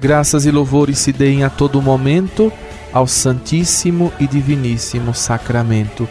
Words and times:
Graças 0.00 0.46
e 0.46 0.50
louvores 0.50 0.98
se 0.98 1.12
deem 1.12 1.44
a 1.44 1.50
todo 1.50 1.82
momento 1.82 2.50
ao 2.90 3.06
Santíssimo 3.06 4.10
e 4.18 4.26
Diviníssimo 4.26 5.12
Sacramento. 5.12 6.08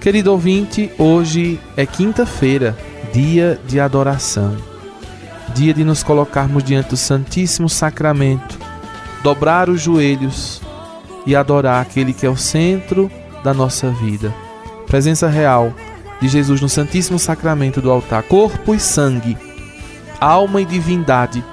Querido 0.00 0.32
ouvinte, 0.32 0.90
hoje 0.96 1.60
é 1.76 1.84
quinta-feira, 1.84 2.74
dia 3.12 3.60
de 3.66 3.78
adoração, 3.78 4.56
dia 5.54 5.74
de 5.74 5.84
nos 5.84 6.02
colocarmos 6.02 6.64
diante 6.64 6.90
do 6.90 6.96
Santíssimo 6.96 7.68
Sacramento, 7.68 8.58
dobrar 9.22 9.68
os 9.68 9.82
joelhos 9.82 10.62
e 11.26 11.36
adorar 11.36 11.82
aquele 11.82 12.14
que 12.14 12.24
é 12.24 12.30
o 12.30 12.38
centro 12.38 13.10
da 13.44 13.52
nossa 13.52 13.90
vida. 13.90 14.32
Presença 14.86 15.28
real 15.28 15.74
de 16.22 16.28
Jesus 16.28 16.62
no 16.62 16.70
Santíssimo 16.70 17.18
Sacramento 17.18 17.82
do 17.82 17.90
altar, 17.90 18.22
corpo 18.22 18.74
e 18.74 18.80
sangue, 18.80 19.36
alma 20.18 20.62
e 20.62 20.64
divindade 20.64 21.44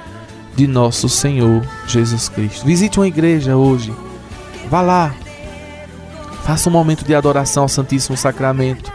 de 0.56 0.68
nosso 0.68 1.10
Senhor 1.10 1.66
Jesus 1.88 2.30
Cristo. 2.30 2.66
Visite 2.66 3.00
uma 3.00 3.08
igreja 3.08 3.56
hoje. 3.56 3.94
Vá 4.70 4.82
lá. 4.82 5.14
Faça 6.44 6.70
um 6.70 6.74
momento 6.74 7.06
de 7.06 7.16
adoração 7.16 7.64
ao 7.64 7.70
Santíssimo 7.70 8.18
Sacramento 8.18 8.92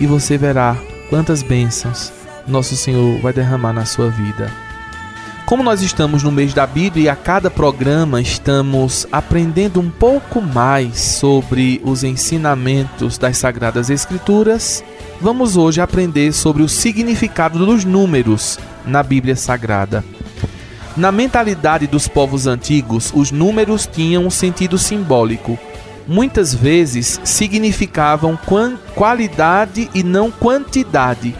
e 0.00 0.06
você 0.06 0.36
verá 0.36 0.76
quantas 1.08 1.42
bênçãos 1.42 2.12
nosso 2.46 2.76
Senhor 2.76 3.18
vai 3.20 3.32
derramar 3.32 3.72
na 3.72 3.84
sua 3.84 4.10
vida. 4.10 4.50
Como 5.46 5.62
nós 5.62 5.82
estamos 5.82 6.22
no 6.22 6.32
mês 6.32 6.54
da 6.54 6.66
Bíblia 6.66 7.04
e 7.04 7.08
a 7.08 7.16
cada 7.16 7.50
programa 7.50 8.20
estamos 8.20 9.06
aprendendo 9.12 9.78
um 9.78 9.90
pouco 9.90 10.40
mais 10.40 10.98
sobre 10.98 11.82
os 11.84 12.02
ensinamentos 12.02 13.18
das 13.18 13.36
Sagradas 13.36 13.90
Escrituras, 13.90 14.82
vamos 15.20 15.56
hoje 15.56 15.82
aprender 15.82 16.32
sobre 16.32 16.62
o 16.62 16.68
significado 16.68 17.64
dos 17.64 17.84
números 17.84 18.58
na 18.86 19.02
Bíblia 19.02 19.36
Sagrada. 19.36 20.02
Na 20.96 21.10
mentalidade 21.10 21.88
dos 21.88 22.06
povos 22.06 22.46
antigos, 22.46 23.10
os 23.12 23.32
números 23.32 23.84
tinham 23.84 24.26
um 24.26 24.30
sentido 24.30 24.78
simbólico. 24.78 25.58
Muitas 26.06 26.54
vezes 26.54 27.20
significavam 27.24 28.38
qualidade 28.94 29.90
e 29.92 30.04
não 30.04 30.30
quantidade. 30.30 31.34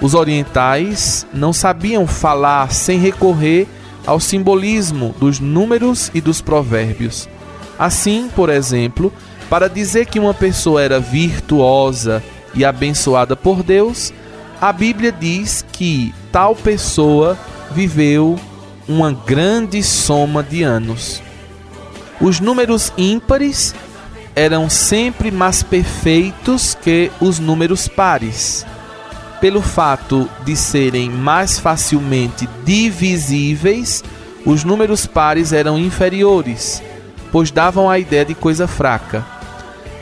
Os 0.00 0.14
orientais 0.14 1.26
não 1.32 1.52
sabiam 1.52 2.06
falar 2.06 2.70
sem 2.72 3.00
recorrer 3.00 3.66
ao 4.06 4.20
simbolismo 4.20 5.14
dos 5.18 5.40
números 5.40 6.10
e 6.14 6.20
dos 6.20 6.40
provérbios. 6.40 7.28
Assim, 7.76 8.30
por 8.36 8.48
exemplo, 8.48 9.12
para 9.50 9.68
dizer 9.68 10.06
que 10.06 10.20
uma 10.20 10.34
pessoa 10.34 10.82
era 10.82 11.00
virtuosa 11.00 12.22
e 12.54 12.64
abençoada 12.64 13.34
por 13.34 13.64
Deus, 13.64 14.12
a 14.60 14.72
Bíblia 14.72 15.10
diz 15.10 15.64
que 15.72 16.14
tal 16.30 16.54
pessoa 16.54 17.36
viveu 17.72 18.38
uma 18.88 19.12
grande 19.12 19.82
soma 19.82 20.42
de 20.42 20.62
anos. 20.62 21.22
Os 22.20 22.40
números 22.40 22.92
ímpares 22.96 23.74
eram 24.36 24.68
sempre 24.68 25.30
mais 25.30 25.62
perfeitos 25.62 26.74
que 26.74 27.10
os 27.20 27.38
números 27.38 27.88
pares. 27.88 28.66
Pelo 29.40 29.60
fato 29.60 30.28
de 30.44 30.56
serem 30.56 31.10
mais 31.10 31.58
facilmente 31.58 32.48
divisíveis, 32.64 34.02
os 34.44 34.64
números 34.64 35.06
pares 35.06 35.52
eram 35.52 35.78
inferiores, 35.78 36.82
pois 37.30 37.50
davam 37.50 37.88
a 37.90 37.98
ideia 37.98 38.24
de 38.24 38.34
coisa 38.34 38.66
fraca. 38.66 39.24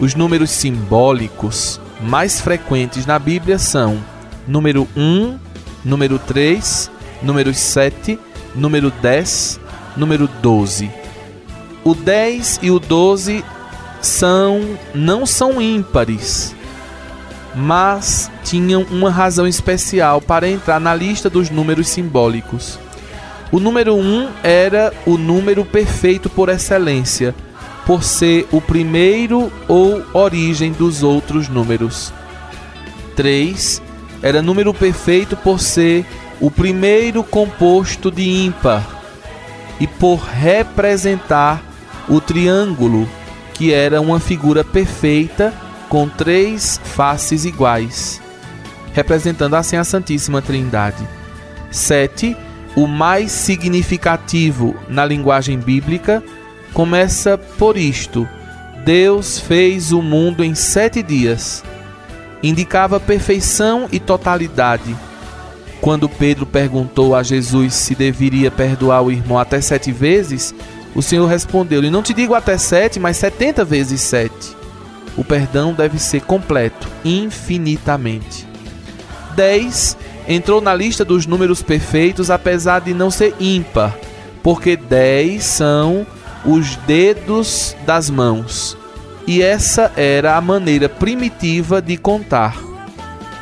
Os 0.01 0.15
números 0.15 0.51
simbólicos 0.51 1.81
mais 2.01 2.41
frequentes 2.41 3.07
na 3.07 3.19
Bíblia 3.19 3.59
são 3.59 4.03
número 4.47 4.89
1, 4.97 5.39
número 5.85 6.19
3, 6.19 6.91
número 7.23 7.55
7 7.55 8.19
número 8.55 8.91
10, 8.91 9.61
número 9.97 10.29
12. 10.41 10.91
O 11.85 11.95
10 11.95 12.61
e 12.63 12.71
o 12.71 12.79
12 12.79 13.45
são 14.01 14.79
não 14.95 15.25
são 15.25 15.61
ímpares, 15.61 16.55
mas 17.55 18.31
tinham 18.45 18.83
uma 18.91 19.11
razão 19.11 19.47
especial 19.47 20.21
para 20.21 20.49
entrar 20.49 20.81
na 20.81 20.95
lista 20.95 21.29
dos 21.29 21.51
números 21.51 21.89
simbólicos. 21.89 22.79
O 23.51 23.61
número 23.61 23.95
1 23.95 24.29
era 24.43 24.93
o 25.05 25.19
número 25.19 25.65
perfeito 25.65 26.31
por 26.31 26.49
excelência, 26.49 27.35
por 27.85 28.03
ser 28.03 28.47
o 28.51 28.61
primeiro 28.61 29.53
ou 29.69 30.03
origem 30.13 30.73
dos 30.73 31.03
outros 31.03 31.49
números. 31.49 32.13
3 33.15 33.83
era 34.23 34.41
número 34.41 34.73
perfeito 34.73 35.37
por 35.37 35.61
ser 35.61 36.07
o 36.43 36.51
primeiro 36.51 37.23
composto 37.23 38.11
de 38.11 38.29
ímpar 38.29 38.85
e 39.79 39.87
por 39.87 40.17
representar 40.17 41.63
o 42.09 42.21
triângulo, 42.21 43.09
que 43.55 43.73
era 43.73 44.01
uma 44.01 44.19
figura 44.19 44.65
perfeita 44.65 45.55
com 45.89 46.09
três 46.09 46.81
faces 46.83 47.45
iguais, 47.45 48.21
representando 48.93 49.55
assim 49.55 49.77
a 49.77 49.85
Santíssima 49.85 50.43
Trindade. 50.43 51.07
7. 51.71 52.37
O 52.75 52.89
mais 52.89 53.31
significativo 53.31 54.75
na 54.89 55.05
linguagem 55.05 55.61
bíblica 55.61 56.25
começa 56.73 57.39
por 57.39 57.77
isto: 57.77 58.29
Deus 58.85 59.39
fez 59.39 59.93
o 59.93 60.03
mundo 60.03 60.43
em 60.43 60.57
sete 60.57 61.05
dias. 61.05 61.63
Indicava 62.43 62.99
perfeição 62.99 63.87
e 63.93 64.01
totalidade 64.01 64.97
quando 65.83 66.09
Pedro 66.09 66.47
perguntou 66.47 67.13
a 67.13 67.25
Jesus 67.25 67.75
se 67.75 67.97
deveria 67.97 68.53
perdoar 68.53 69.03
o 69.03 69.11
irmão 69.11 69.37
até 69.37 69.61
sete 69.61 69.91
vezes, 69.91 70.55
o 70.95 71.03
Senhor 71.03 71.27
respondeu-lhe: 71.27 71.91
Não 71.91 72.05
te 72.05 72.15
digo 72.15 72.35
até 72.35 72.57
sete, 72.57 73.01
mas 73.01 73.17
setenta 73.17 73.65
vezes 73.65 74.01
sete. 74.01 74.57
O 75.17 75.25
perdão 75.25 75.75
deve 75.75 75.99
ser 75.99 76.23
completo, 76.23 76.87
infinitamente. 77.05 78.47
10 79.35 79.97
entrou 80.29 80.61
na 80.61 80.73
lista 80.73 81.05
dos 81.05 81.27
números 81.27 81.63
perfeitos, 81.63 82.31
apesar 82.31 82.81
de 82.81 82.95
não 82.95 83.11
ser 83.11 83.35
ímpar, 83.41 83.99
porque 84.41 84.77
10 84.77 85.43
são 85.43 86.07
os 86.45 86.77
dedos 86.77 87.75
das 87.85 88.09
mãos. 88.09 88.77
E 89.27 89.43
essa 89.43 89.91
era 89.97 90.37
a 90.37 90.41
maneira 90.41 90.89
primitiva 90.89 91.83
de 91.83 91.97
contar. 91.97 92.57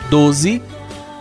12 0.08 0.62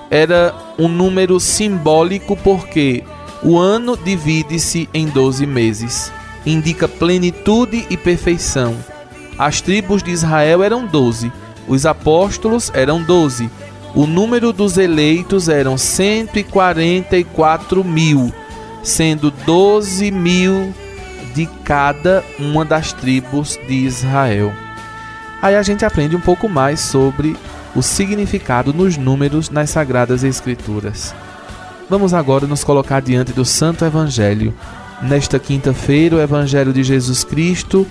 era 0.10 0.69
um 0.80 0.88
número 0.88 1.40
simbólico 1.40 2.36
porque 2.38 3.04
o 3.44 3.58
ano 3.58 3.98
divide-se 3.98 4.90
em 4.94 5.08
12 5.08 5.46
meses, 5.46 6.12
indica 6.46 6.88
plenitude 6.88 7.86
e 7.90 7.98
perfeição. 7.98 8.78
As 9.38 9.60
tribos 9.62 10.02
de 10.02 10.12
Israel 10.12 10.64
eram 10.64 10.86
12, 10.86 11.32
os 11.68 11.86
apóstolos 11.86 12.72
eram 12.74 13.04
12, 13.04 13.50
o 13.94 14.08
número 14.08 14.54
dos 14.54 14.78
eleitos 14.78 15.50
eram 15.50 15.78
144 15.78 17.84
mil, 17.84 18.34
sendo 18.82 19.32
12 19.32 20.12
mil 20.12 20.74
de 21.34 21.46
cada 21.64 22.24
uma 22.38 22.64
das 22.64 22.94
tribos 22.94 23.60
de 23.68 23.74
Israel. 23.74 24.54
Aí 25.42 25.56
a 25.56 25.64
gente 25.64 25.86
aprende 25.86 26.16
um 26.16 26.22
pouco 26.22 26.50
mais 26.50 26.82
sobre 26.82 27.36
o 27.76 27.82
significado 27.82 28.74
nos 28.74 28.98
números 28.98 29.50
nas 29.50 29.70
Sagradas 29.70 30.24
Escrituras. 30.24 31.14
Vamos 31.90 32.14
agora 32.14 32.48
nos 32.48 32.64
colocar 32.64 33.02
diante 33.02 33.32
do 33.32 33.46
Santo 33.46 33.86
Evangelho. 33.86 34.54
Nesta 35.02 35.40
quinta-feira, 35.40 36.16
o 36.16 36.22
Evangelho 36.22 36.74
de 36.74 36.84
Jesus 36.84 37.24
Cristo, 37.24 37.88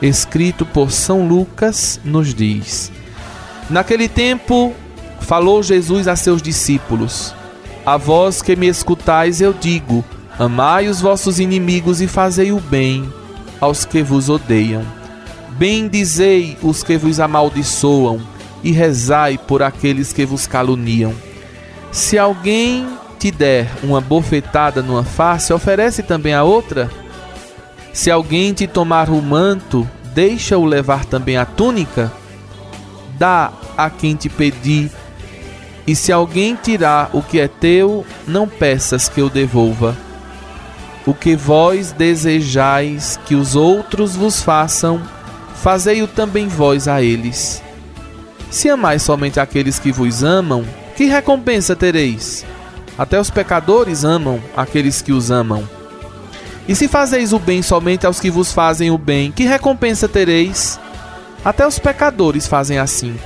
escrito 0.00 0.64
por 0.64 0.90
São 0.90 1.26
Lucas, 1.26 2.00
nos 2.04 2.32
diz: 2.32 2.92
Naquele 3.68 4.08
tempo, 4.08 4.74
falou 5.20 5.62
Jesus 5.62 6.06
a 6.06 6.16
seus 6.16 6.40
discípulos: 6.40 7.34
A 7.84 7.96
vós 7.96 8.40
que 8.40 8.54
me 8.54 8.68
escutais, 8.68 9.40
eu 9.40 9.52
digo: 9.52 10.04
Amai 10.38 10.88
os 10.88 11.00
vossos 11.00 11.40
inimigos 11.40 12.00
e 12.00 12.06
fazei 12.06 12.52
o 12.52 12.60
bem 12.60 13.12
aos 13.60 13.84
que 13.84 14.02
vos 14.02 14.28
odeiam. 14.28 14.82
Bendizei 15.58 16.56
os 16.62 16.84
que 16.84 16.96
vos 16.96 17.18
amaldiçoam 17.18 18.20
e 18.62 18.72
rezai 18.72 19.38
por 19.38 19.62
aqueles 19.62 20.12
que 20.12 20.26
vos 20.26 20.46
caluniam. 20.46 21.14
Se 21.90 22.18
alguém 22.18 22.86
te 23.18 23.30
der 23.30 23.68
uma 23.82 24.00
bofetada 24.00 24.82
numa 24.82 25.04
face, 25.04 25.52
oferece 25.52 26.02
também 26.02 26.34
a 26.34 26.44
outra. 26.44 26.90
Se 27.92 28.10
alguém 28.10 28.52
te 28.52 28.66
tomar 28.66 29.10
o 29.10 29.20
manto, 29.20 29.88
deixa-o 30.14 30.64
levar 30.64 31.04
também 31.04 31.36
a 31.36 31.44
túnica. 31.44 32.12
Dá 33.18 33.52
a 33.76 33.90
quem 33.90 34.14
te 34.14 34.28
pedir. 34.28 34.90
E 35.86 35.96
se 35.96 36.12
alguém 36.12 36.54
tirar 36.54 37.10
o 37.12 37.22
que 37.22 37.40
é 37.40 37.48
teu, 37.48 38.04
não 38.26 38.46
peças 38.46 39.08
que 39.08 39.20
eu 39.20 39.28
devolva. 39.28 39.96
O 41.06 41.14
que 41.14 41.34
vós 41.34 41.90
desejais 41.90 43.18
que 43.24 43.34
os 43.34 43.56
outros 43.56 44.14
vos 44.14 44.42
façam, 44.42 45.00
fazei-o 45.54 46.06
também 46.06 46.46
vós 46.46 46.86
a 46.86 47.02
eles. 47.02 47.62
Se 48.50 48.70
amais 48.70 49.02
somente 49.02 49.38
aqueles 49.38 49.78
que 49.78 49.92
vos 49.92 50.24
amam, 50.24 50.64
que 50.96 51.04
recompensa 51.04 51.76
tereis? 51.76 52.44
Até 52.96 53.20
os 53.20 53.30
pecadores 53.30 54.04
amam 54.04 54.42
aqueles 54.56 55.02
que 55.02 55.12
os 55.12 55.30
amam. 55.30 55.68
E 56.66 56.74
se 56.74 56.88
fazeis 56.88 57.32
o 57.32 57.38
bem 57.38 57.62
somente 57.62 58.06
aos 58.06 58.18
que 58.18 58.30
vos 58.30 58.52
fazem 58.52 58.90
o 58.90 58.98
bem, 58.98 59.30
que 59.30 59.44
recompensa 59.44 60.08
tereis? 60.08 60.80
Até 61.44 61.66
os 61.66 61.78
pecadores 61.78 62.46
fazem 62.46 62.78
assim. 62.78 63.16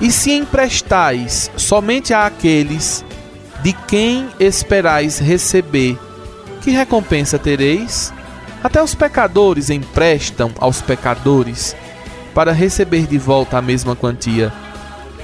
E 0.00 0.10
se 0.10 0.32
emprestais 0.32 1.50
somente 1.56 2.14
àqueles 2.14 3.04
de 3.62 3.72
quem 3.72 4.28
esperais 4.38 5.18
receber, 5.18 5.98
que 6.62 6.70
recompensa 6.70 7.38
tereis? 7.38 8.12
Até 8.62 8.82
os 8.82 8.94
pecadores 8.94 9.70
emprestam 9.70 10.52
aos 10.58 10.80
pecadores 10.80 11.76
para 12.38 12.52
receber 12.52 13.04
de 13.04 13.18
volta 13.18 13.58
a 13.58 13.60
mesma 13.60 13.96
quantia. 13.96 14.52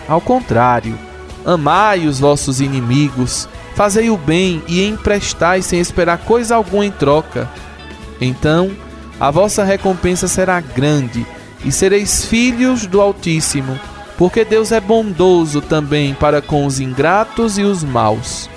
Ao 0.09 0.21
contrário, 0.21 0.99
amai 1.47 2.09
os 2.09 2.19
vossos 2.19 2.61
inimigos, 2.61 3.49
fazei 3.77 4.11
o 4.11 4.17
bem 4.17 4.61
e 4.67 4.85
emprestai 4.85 5.63
sem 5.63 5.79
esperar 5.79 6.19
coisa 6.19 6.57
alguma 6.57 6.85
em 6.85 6.91
troca. 6.91 7.49
Então, 8.21 8.73
a 9.21 9.31
vossa 9.31 9.63
recompensa 9.63 10.27
será 10.27 10.61
grande 10.61 11.25
e 11.65 11.71
sereis 11.71 12.25
filhos 12.25 12.85
do 12.85 13.01
Altíssimo, 13.01 13.79
porque 14.19 14.45
Deus 14.45 14.73
é 14.73 14.81
bondoso 14.81 15.61
também 15.61 16.15
para 16.15 16.43
com 16.43 16.67
os 16.67 16.81
ingratos 16.81 17.59
e 17.59 17.63
os 17.63 17.85
maus. 17.85 18.51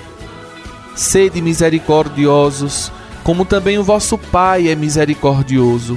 Sede 0.96 1.40
misericordiosos, 1.40 2.90
como 3.22 3.44
também 3.44 3.78
o 3.78 3.84
vosso 3.84 4.18
Pai 4.18 4.66
é 4.66 4.74
misericordioso. 4.74 5.96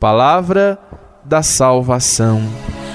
Palavra 0.00 0.78
da 1.24 1.42
salvação. 1.42 2.40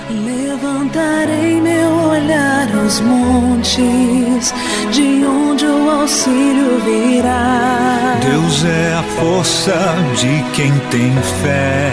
Levantarei 0.10 1.60
meu 1.60 2.10
olhar 2.10 2.66
aos 2.82 3.02
montes, 3.02 4.54
de 4.90 5.26
onde 5.26 5.66
o 5.66 5.90
auxílio 5.92 6.80
virá. 6.80 8.20
Deus 8.22 8.64
é 8.64 8.94
a 8.94 9.04
força 9.20 9.74
de 10.16 10.44
quem 10.54 10.72
tem 10.90 11.12
fé, 11.42 11.92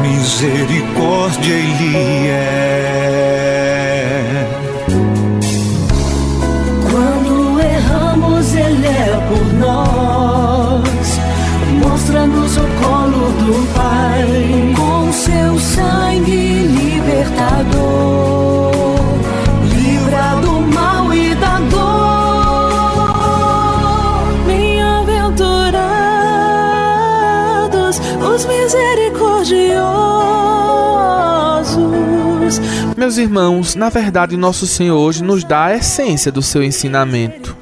misericórdia 0.00 1.52
Ele 1.52 2.28
é. 2.28 3.44
Quando 6.90 7.60
erramos, 7.60 8.54
Ele 8.54 8.86
é 8.86 9.20
por 9.28 9.52
nós, 9.58 11.20
mostra-nos 11.82 12.56
o 12.56 12.66
colo 12.82 13.32
do 13.44 13.73
seu 15.24 15.58
sangue 15.58 16.66
libertador. 16.80 18.24
Meus 32.96 33.18
irmãos, 33.18 33.74
na 33.74 33.90
verdade, 33.90 34.34
nosso 34.34 34.66
Senhor 34.66 34.96
hoje 34.96 35.22
nos 35.22 35.44
dá 35.44 35.66
a 35.66 35.76
essência 35.76 36.32
do 36.32 36.40
seu 36.40 36.62
ensinamento, 36.62 37.54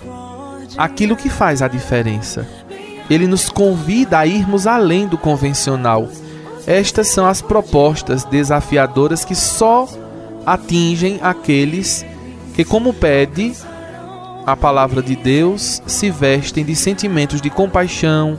aquilo 0.79 1.17
que 1.17 1.29
faz 1.29 1.63
a 1.63 1.67
diferença. 1.67 2.47
Ele 3.11 3.27
nos 3.27 3.49
convida 3.49 4.21
a 4.21 4.27
irmos 4.27 4.69
além 4.69 5.09
do 5.09 5.19
convencional. 5.19 6.09
Estas 6.67 7.09
são 7.09 7.27
as 7.27 7.43
propostas 7.43 8.25
desafiadoras 8.25 9.25
que 9.25 9.35
só 9.35 9.89
atingem 10.47 11.19
aqueles 11.23 12.05
que, 12.55 12.65
como 12.65 12.93
pede 12.93 13.53
a 14.47 14.57
palavra 14.57 15.03
de 15.03 15.17
Deus, 15.17 15.83
se 15.87 16.11
vestem 16.11 16.65
de 16.65 16.77
sentimentos 16.77 17.41
de 17.41 17.51
compaixão, 17.51 18.39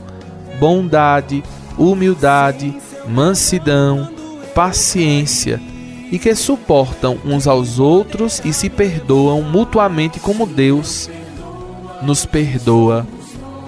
bondade, 0.58 1.42
humildade, 1.76 2.76
mansidão, 3.06 4.08
paciência 4.54 5.60
e 6.10 6.18
que 6.18 6.34
suportam 6.34 7.18
uns 7.24 7.46
aos 7.46 7.78
outros 7.78 8.40
e 8.44 8.52
se 8.52 8.70
perdoam 8.70 9.42
mutuamente 9.42 10.20
como 10.20 10.46
Deus 10.46 11.10
nos 12.02 12.24
perdoa 12.24 13.06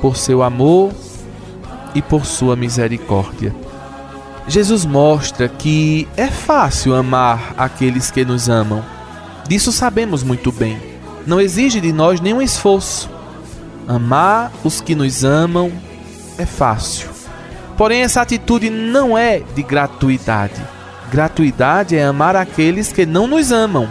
por 0.01 0.17
seu 0.17 0.43
amor 0.43 0.93
e 1.95 2.03
por 2.03 2.25
sua 2.25 2.55
misericórdia. 2.55 3.66
Jesus 4.49 4.85
mostra 4.85 5.49
que 5.49 6.07
é 6.17 6.29
fácil 6.29 6.95
amar 6.95 7.55
aqueles 7.57 8.11
que 8.11 8.25
nos 8.25 8.49
amam. 8.49 8.85
Disso 9.49 9.73
sabemos 9.73 10.23
muito 10.23 10.53
bem. 10.53 10.81
Não 11.27 11.41
exige 11.41 11.81
de 11.81 11.93
nós 11.93 12.21
nenhum 12.21 12.41
esforço. 12.41 13.11
Amar 13.89 14.53
os 14.65 14.81
que 14.81 14.95
nos 14.95 15.25
amam 15.25 15.73
é 16.39 16.47
fácil. 16.47 17.09
Porém, 17.77 18.03
essa 18.03 18.23
atitude 18.23 18.71
não 18.71 19.17
é 19.19 19.43
de 19.55 19.63
gratuidade 19.63 20.77
Gratuidade 21.11 21.97
é 21.97 22.05
amar 22.05 22.35
aqueles 22.35 22.93
que 22.93 23.07
não 23.07 23.27
nos 23.27 23.53
amam. 23.53 23.89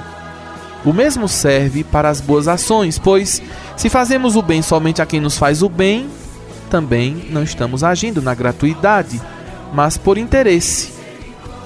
O 0.83 0.93
mesmo 0.93 1.27
serve 1.27 1.83
para 1.83 2.09
as 2.09 2.21
boas 2.21 2.47
ações, 2.47 2.99
pois 2.99 3.41
se 3.75 3.89
fazemos 3.89 4.35
o 4.35 4.41
bem 4.41 4.61
somente 4.61 5.01
a 5.01 5.05
quem 5.05 5.19
nos 5.19 5.37
faz 5.37 5.63
o 5.63 5.69
bem, 5.69 6.07
também 6.69 7.27
não 7.31 7.41
estamos 7.41 7.83
agindo 7.83 8.21
na 8.21 8.35
gratuidade, 8.35 9.21
mas 9.73 9.97
por 9.97 10.17
interesse. 10.17 10.93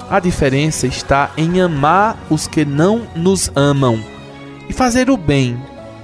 A 0.08 0.18
diferença 0.18 0.86
está 0.86 1.30
em 1.36 1.60
amar 1.60 2.18
os 2.28 2.46
que 2.46 2.64
não 2.64 3.06
nos 3.14 3.50
amam 3.54 4.02
e 4.68 4.72
fazer 4.72 5.08
o 5.10 5.16
bem 5.16 5.56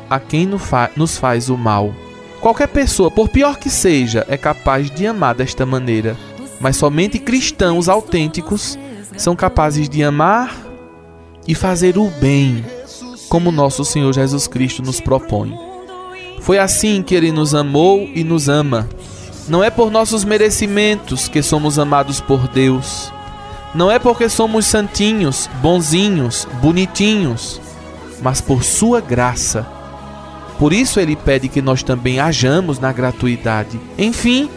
a 0.09 0.21
quem 0.21 0.49
nos 0.97 1.19
faz 1.19 1.49
o 1.49 1.57
mal. 1.57 1.93
Qualquer 2.41 2.69
pessoa, 2.69 3.11
por 3.11 3.29
pior 3.29 3.59
que 3.59 3.69
seja, 3.69 4.25
é 4.29 4.37
capaz 4.37 4.91
de 4.91 5.07
amar 5.07 5.35
desta 5.35 5.67
maneira, 5.67 6.17
mas 6.61 6.77
somente 6.77 7.19
cristãos 7.19 7.89
autênticos 7.89 8.79
são 9.17 9.35
capazes 9.35 9.89
de 9.89 10.05
amar 10.05 10.57
e 11.49 11.55
fazer 11.55 11.99
o 11.99 12.09
bem, 12.09 12.65
como 13.29 13.51
nosso 13.51 13.85
Senhor 13.85 14.13
Jesus 14.13 14.47
Cristo 14.47 14.83
nos 14.83 15.01
propõe. 15.01 15.59
Foi 16.41 16.59
assim 16.59 17.03
que 17.03 17.15
ele 17.15 17.33
nos 17.33 17.55
amou 17.55 18.09
e 18.15 18.23
nos 18.23 18.49
ama. 18.49 18.89
Não 19.49 19.63
é 19.63 19.71
por 19.71 19.93
nossos 19.93 20.25
merecimentos 20.25 21.29
que 21.29 21.41
somos 21.41 21.79
amados 21.79 22.21
por 22.21 22.49
Deus. 22.49 23.13
Não 23.73 23.91
é 23.91 23.99
porque 23.99 24.29
somos 24.29 24.67
santinhos, 24.67 25.49
bonzinhos, 25.63 26.49
bonitinhos, 26.61 27.61
mas 28.21 28.41
por 28.41 28.65
sua 28.65 29.01
graça. 29.01 29.65
Por 30.59 30.73
isso 30.73 30.99
ele 30.99 31.15
pede 31.15 31.49
que 31.49 31.63
nós 31.63 31.83
também 31.83 32.19
hajamos 32.19 32.81
na 32.81 32.93
gratuidade. 32.93 33.79
Enfim, 33.97 34.51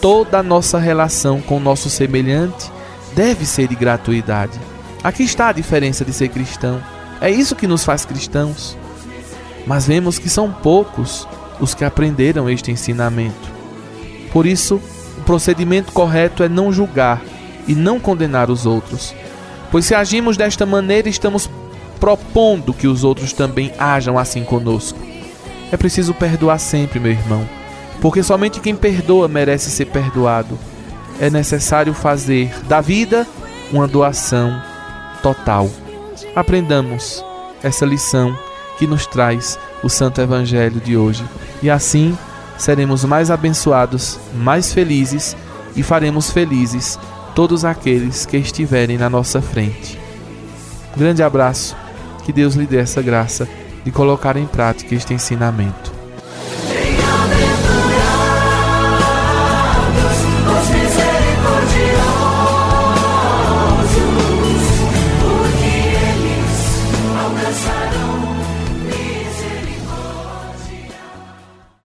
toda 0.00 0.40
a 0.40 0.42
nossa 0.42 0.78
relação 0.78 1.40
com 1.40 1.56
o 1.56 1.60
nosso 1.60 1.88
semelhante 1.88 2.70
deve 3.14 3.46
ser 3.46 3.68
de 3.68 3.74
gratuidade. 3.74 4.60
Aqui 5.02 5.22
está 5.22 5.48
a 5.48 5.52
diferença 5.52 6.04
de 6.04 6.12
ser 6.12 6.28
cristão. 6.28 6.82
É 7.18 7.30
isso 7.30 7.56
que 7.56 7.66
nos 7.66 7.82
faz 7.82 8.04
cristãos. 8.04 8.76
Mas 9.66 9.86
vemos 9.86 10.18
que 10.18 10.28
são 10.28 10.52
poucos 10.52 11.26
os 11.58 11.72
que 11.72 11.84
aprenderam 11.84 12.50
este 12.50 12.70
ensinamento. 12.70 13.63
Por 14.34 14.46
isso, 14.46 14.80
o 15.16 15.20
procedimento 15.22 15.92
correto 15.92 16.42
é 16.42 16.48
não 16.48 16.72
julgar 16.72 17.22
e 17.68 17.74
não 17.74 18.00
condenar 18.00 18.50
os 18.50 18.66
outros. 18.66 19.14
Pois 19.70 19.86
se 19.86 19.94
agimos 19.94 20.36
desta 20.36 20.66
maneira, 20.66 21.08
estamos 21.08 21.48
propondo 22.00 22.74
que 22.74 22.88
os 22.88 23.04
outros 23.04 23.32
também 23.32 23.72
ajam 23.78 24.18
assim 24.18 24.42
conosco. 24.42 24.98
É 25.70 25.76
preciso 25.76 26.12
perdoar 26.12 26.58
sempre, 26.58 26.98
meu 26.98 27.12
irmão, 27.12 27.48
porque 28.00 28.24
somente 28.24 28.58
quem 28.58 28.74
perdoa 28.74 29.28
merece 29.28 29.70
ser 29.70 29.86
perdoado 29.86 30.58
é 31.20 31.30
necessário 31.30 31.94
fazer 31.94 32.52
da 32.64 32.80
vida 32.80 33.26
uma 33.72 33.86
doação 33.86 34.60
total. 35.22 35.70
Aprendamos 36.34 37.24
essa 37.62 37.86
lição 37.86 38.36
que 38.78 38.86
nos 38.86 39.06
traz 39.06 39.58
o 39.80 39.88
Santo 39.88 40.20
Evangelho 40.20 40.80
de 40.80 40.96
hoje 40.96 41.24
e 41.62 41.70
assim 41.70 42.18
seremos 42.58 43.04
mais 43.04 43.30
abençoados, 43.30 44.18
mais 44.34 44.72
felizes 44.72 45.36
e 45.76 45.82
faremos 45.82 46.30
felizes 46.30 46.98
todos 47.34 47.64
aqueles 47.64 48.26
que 48.26 48.36
estiverem 48.36 48.96
na 48.96 49.10
nossa 49.10 49.40
frente. 49.40 49.98
Grande 50.96 51.22
abraço, 51.22 51.76
que 52.24 52.32
Deus 52.32 52.54
lhe 52.54 52.66
dê 52.66 52.78
essa 52.78 53.02
graça 53.02 53.48
de 53.84 53.90
colocar 53.90 54.36
em 54.36 54.46
prática 54.46 54.94
este 54.94 55.12
ensinamento. 55.12 55.93